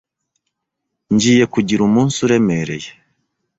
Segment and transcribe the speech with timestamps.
[1.13, 2.89] Ngiye kugira umunsi uremereye.